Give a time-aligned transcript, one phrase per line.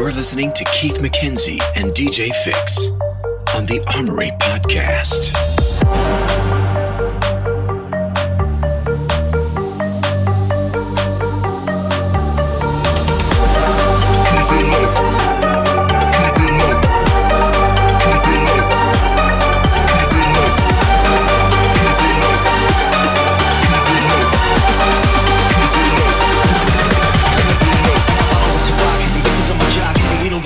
[0.00, 2.88] You're listening to Keith MacKenzie and DJ Fixx
[3.54, 5.30] on the Armory Podcast.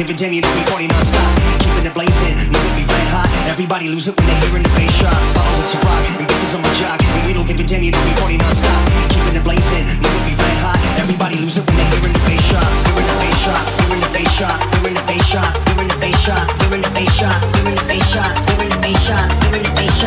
[0.04, 1.32] Continue to be party non-stop
[1.64, 4.68] Keeping it blazing, know it be red hot Everybody lose it when they hearing the
[4.76, 4.92] bass
[5.32, 8.02] Follow us to rock, and bitches on my jock And we don't give continue to
[8.04, 11.80] be party non-stop Keeping it blazing, know it be red hot Everybody lose it when
[11.80, 15.04] they hearing the bass drop Hearing the bass drop, hearing the bass drop Hearing the
[15.08, 18.68] bass drop, hearing the bass drop Hearing the bass drop, hearing the bass drop Hearing
[18.68, 20.04] the bass drop, hearing the bass drop Hearing the bass, hearing the bass,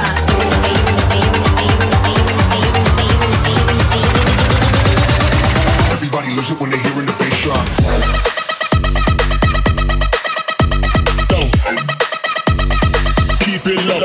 [5.89, 8.26] Everybody lose it when they hearing the bass drop.
[13.67, 13.96] Babylon.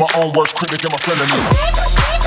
[0.00, 2.19] my own worst critic and my friend.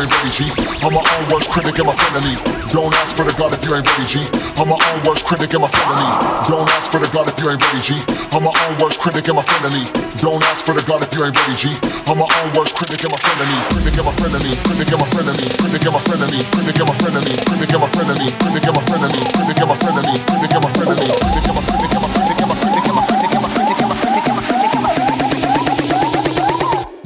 [0.00, 0.40] ain't ready, G.
[0.80, 2.34] I'm my own worst critic and my felony.
[2.72, 4.24] Don't ask for the God if you ain't ready, G.
[4.56, 6.08] I'm my own worst critic and my felony.
[6.48, 8.00] Don't ask for the God if you ain't ready, G.
[8.32, 9.84] I'm my own worst critic and my felony.
[10.24, 11.76] Don't ask for the God if you ain't ready, G.
[12.08, 13.58] I'm my own worst critic and my felony.
[13.76, 14.52] Critic and my felony.
[14.64, 15.46] Critic and my felony.
[15.60, 16.40] Critic and my felony.
[16.48, 17.36] Critic and my felony.
[17.44, 18.28] Critic and my felony.
[18.40, 19.20] Critic and my felony.
[19.36, 20.14] Critic and my felony.
[20.24, 21.08] Critic and my felony.
[21.20, 23.50] Critic and my critic and my critic and my critic and my critic and my.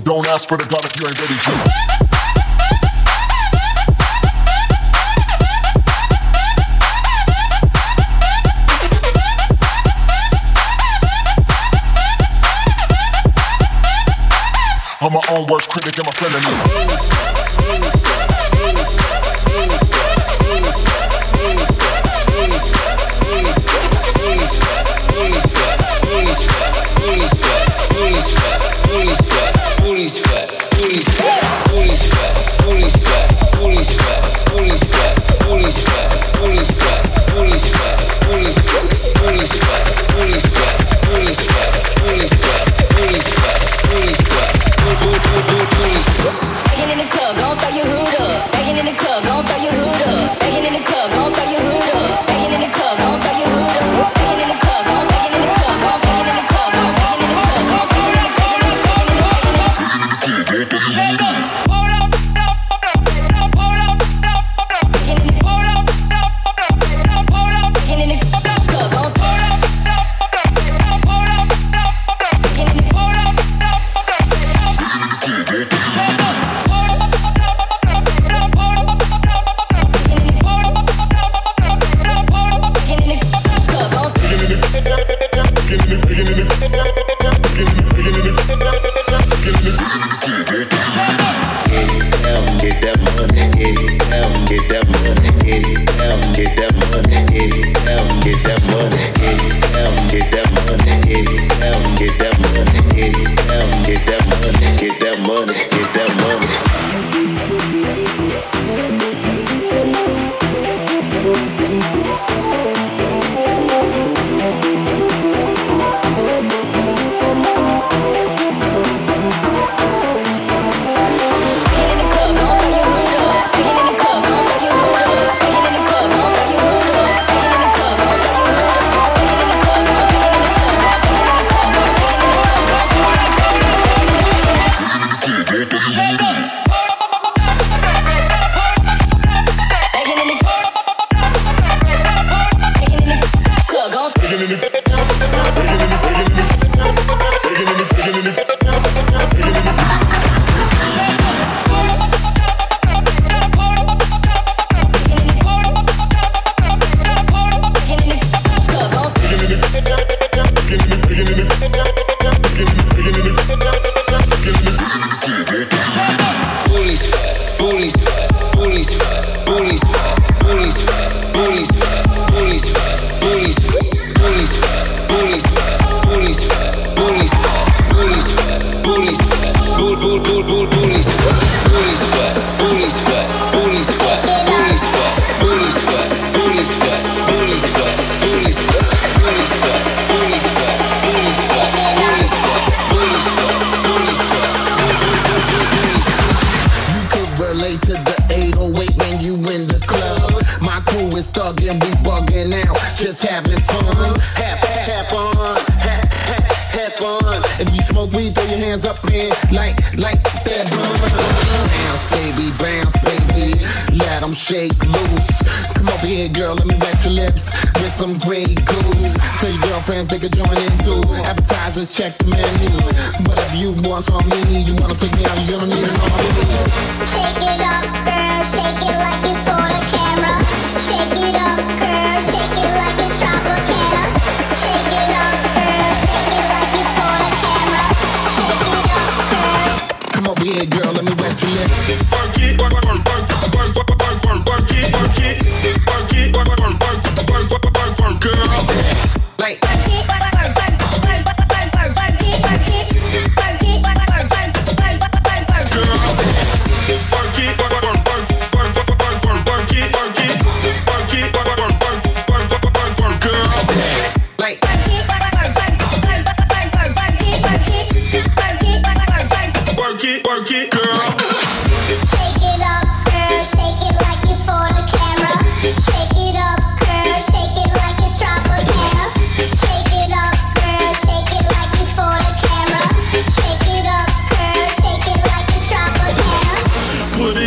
[0.05, 2.04] Don't ask for the God if you ain't ready, G.
[15.43, 17.24] Worst critic and my frenemy.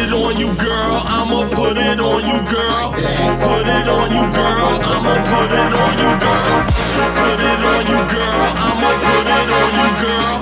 [0.07, 1.01] it on you, girl.
[1.05, 2.91] I'ma put it on you, girl.
[3.43, 4.79] Put it on you, girl.
[4.93, 6.59] I'ma put it on you, girl.
[7.17, 8.47] Put it on you, girl.
[8.67, 10.33] I'ma put it on you, girl.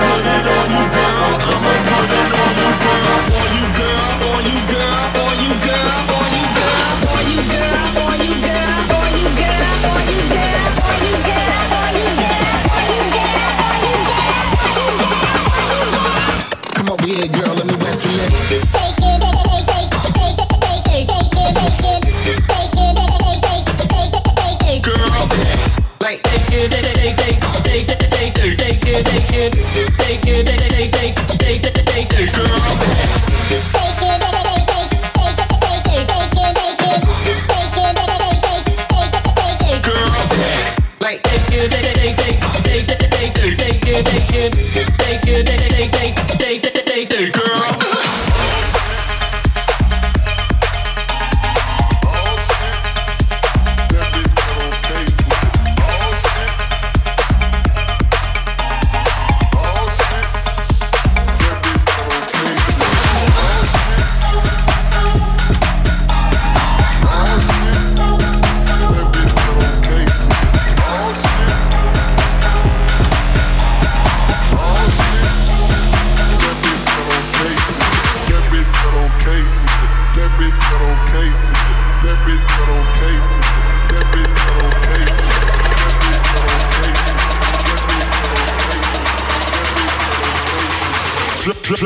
[0.00, 1.32] Put it on you, girl.
[1.48, 2.45] I'ma put it on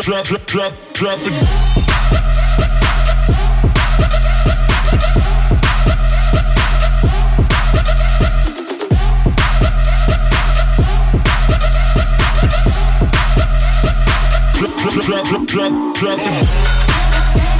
[0.02, 1.80] drop, drop, drop, drop it.
[15.06, 17.59] drop, drop, drop, drop it.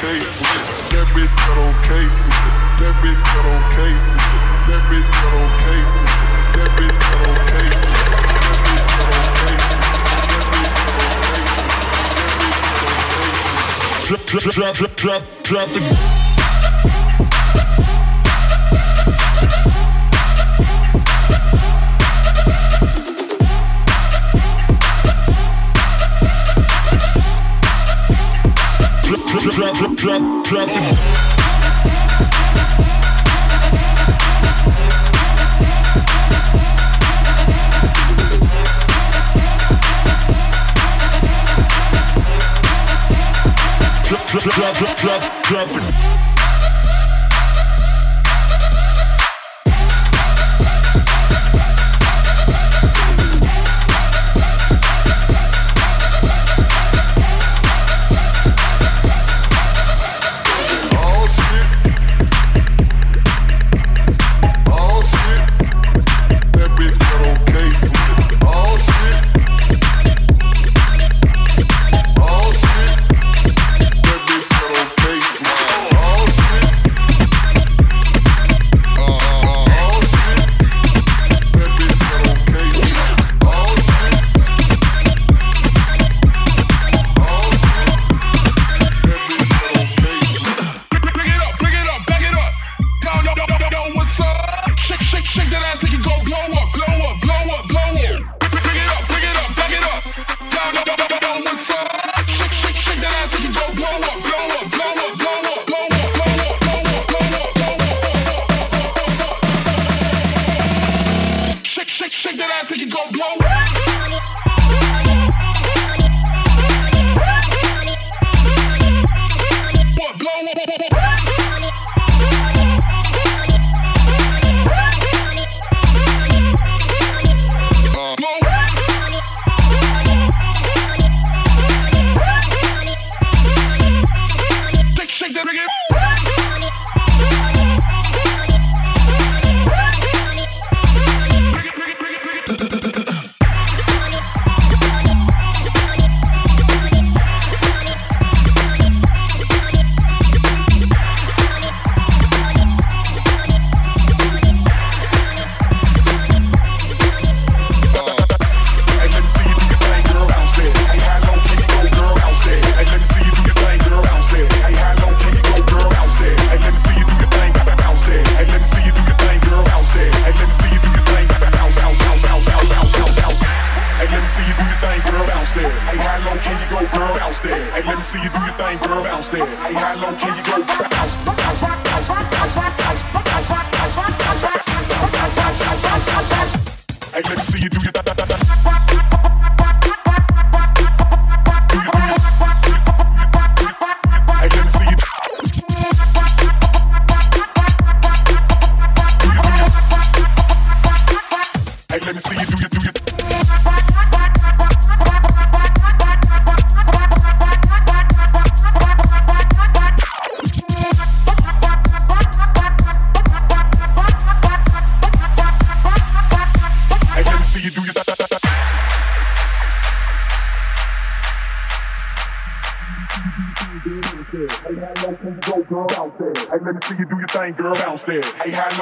[0.00, 0.40] cases.
[0.88, 2.32] That got on cases.
[14.10, 16.29] Drop, drop, drop, drop, drop.
[29.40, 30.74] drop, drop, drop, drop it.
[44.04, 46.29] Drop, drop, drop, drop, drop it.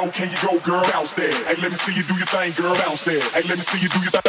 [0.08, 0.82] on, can you go, girl?
[0.92, 1.32] Bounce there.
[1.44, 2.74] Hey, let me see you do your thing, girl.
[2.74, 3.20] Bounce there.
[3.20, 4.22] Hey, let me see you do your thing.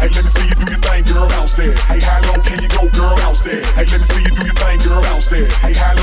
[0.00, 1.28] Hey, let me see you do your thing, girl.
[1.28, 1.74] Bounce there.
[1.86, 3.16] Hey, how long can you go, girl?
[3.16, 3.62] Bounce there.
[3.74, 5.02] Hey, let me see you do your thing, girl.
[5.02, 5.46] Bounce there.
[5.62, 5.94] Hey, how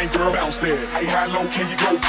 [0.00, 0.86] thing, girl, bounce there.
[0.86, 1.99] Hey, how low can you go,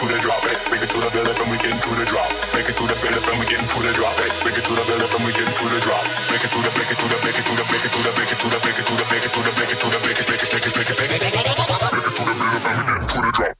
[0.00, 2.06] to the drop it, make it to the build up and we get into the
[2.08, 2.30] drop.
[2.56, 4.64] Make it to the build up and we get into the drop it, make it
[4.64, 6.04] to the build up and we get into the drop.
[6.32, 8.00] Make it to the make it to the make it to the make it to
[8.00, 9.78] the make it to the make it to the make it to the make it
[9.80, 11.36] to the make it make it make it make it make it make it make
[11.36, 13.59] it make it to the build up and we get into the drop.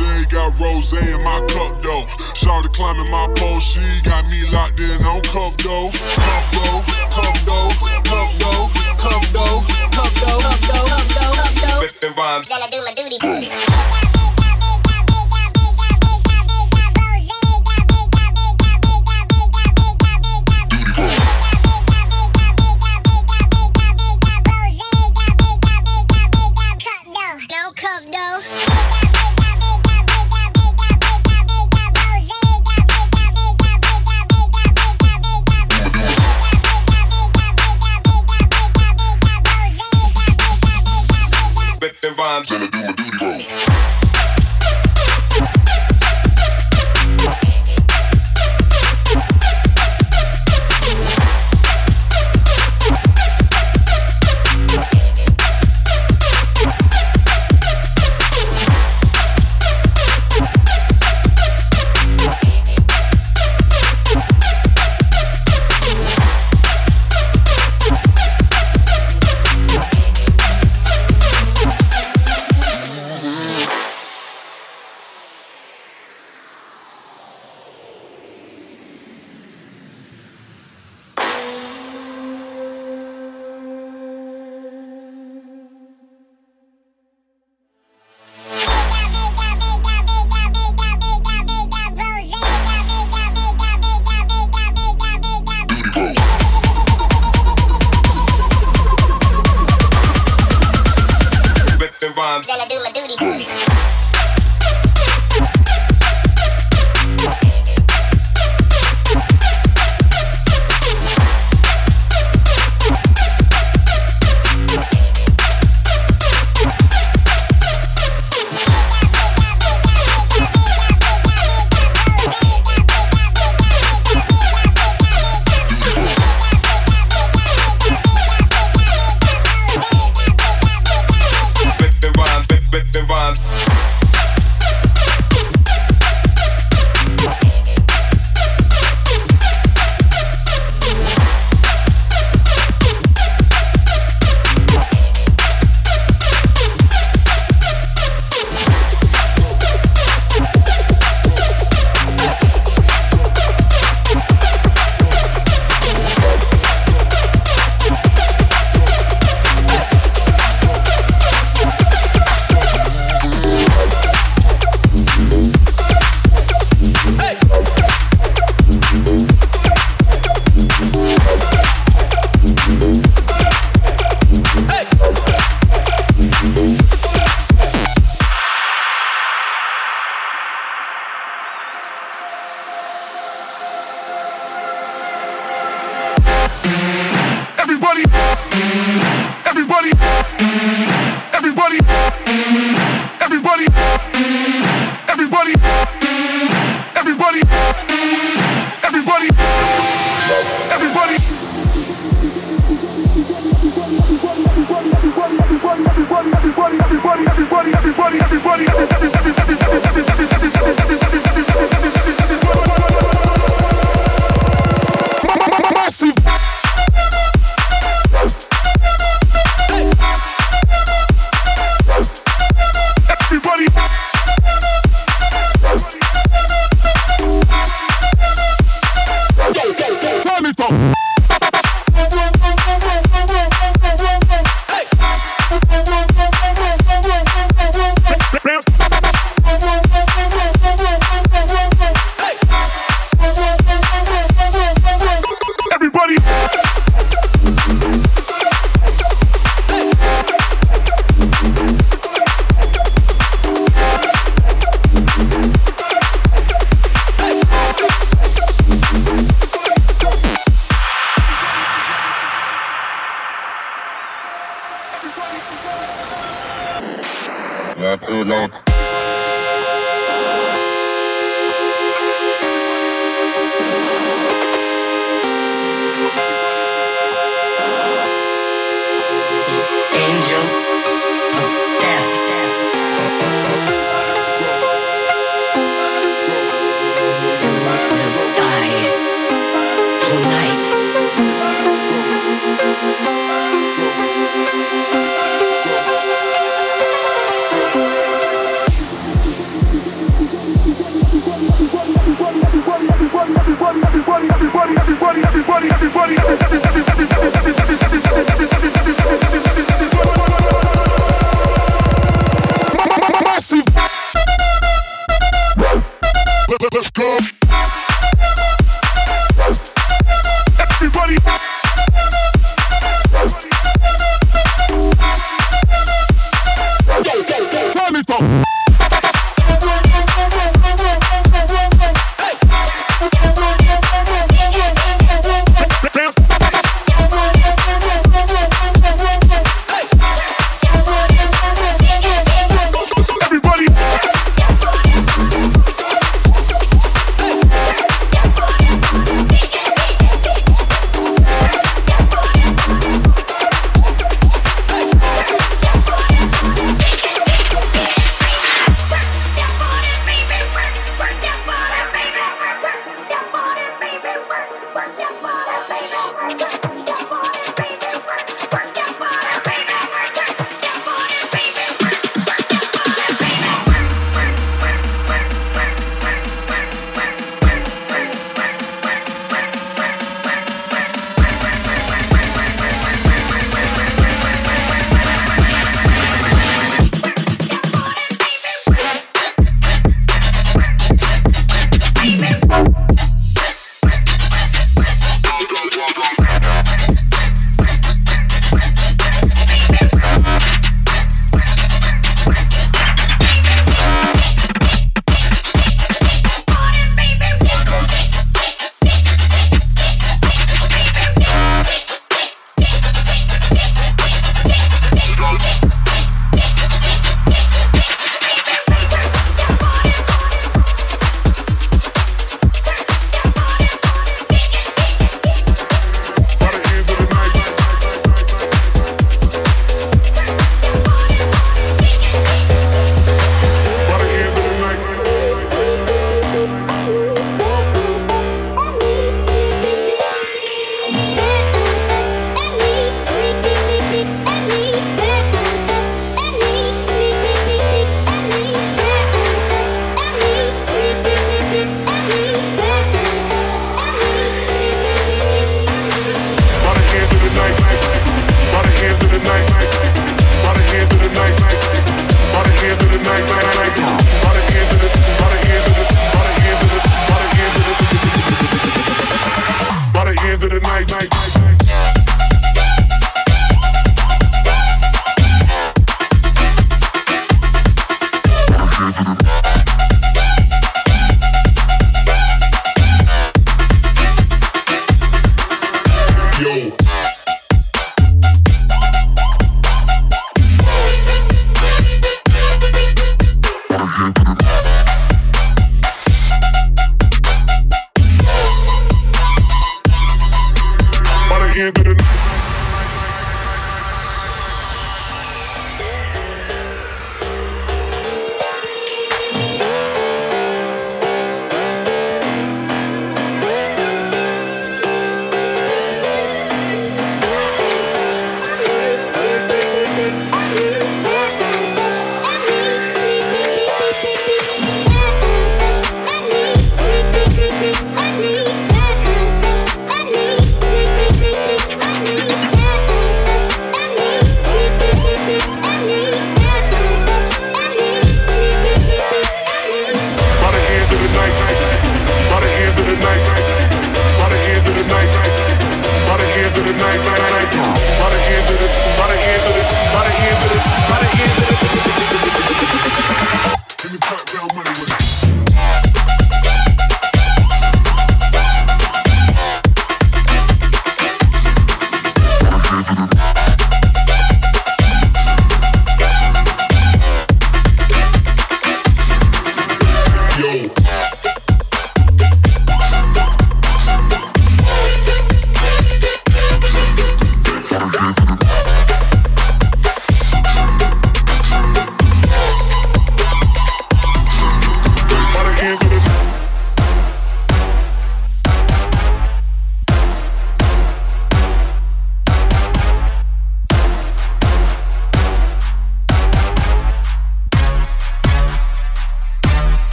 [0.00, 2.04] nose, got rose in my cup though.
[2.34, 5.90] Shawty climbing my pole, she got me locked in on cuff though.
[5.92, 7.70] Cuff though, cuff though,
[8.02, 11.86] cuff though, cuff though, cuff though, cuff though, cuff though.
[11.86, 12.48] Spitting rhymes.
[12.48, 14.03] Gonna do my duty.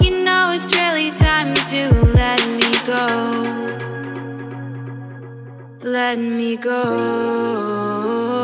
[0.00, 3.06] You know it's really time to let me go.
[5.82, 8.39] Let me go.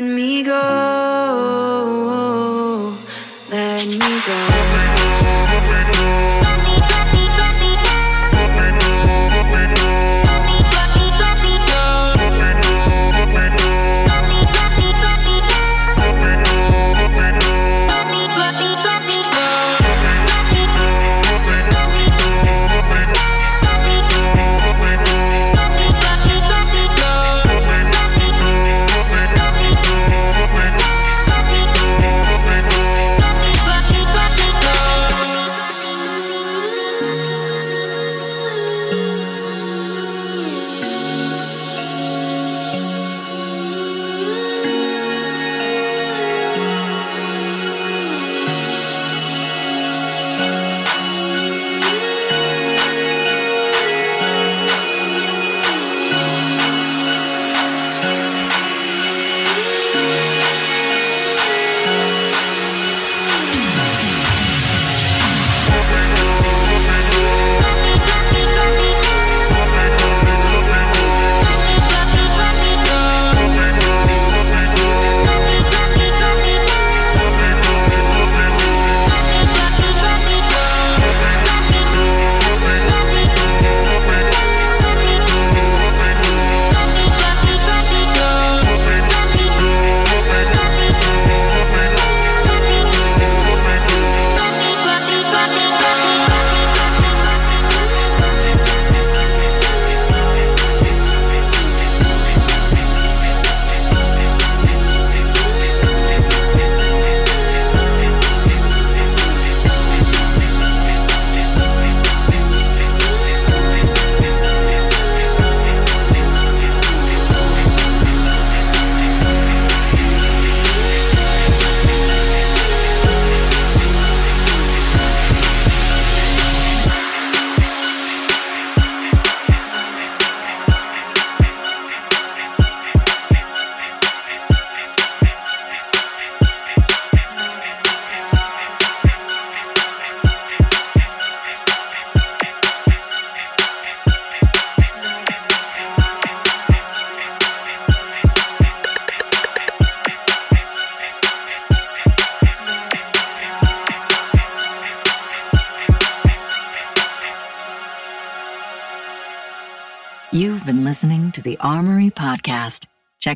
[0.00, 2.17] let me go.